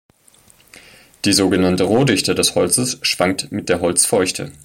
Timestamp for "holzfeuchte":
3.81-4.51